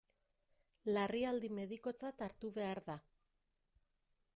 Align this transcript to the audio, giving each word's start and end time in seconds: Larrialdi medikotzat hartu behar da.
Larrialdi 0.95 1.53
medikotzat 1.59 2.27
hartu 2.29 2.53
behar 2.59 2.83
da. 2.91 2.97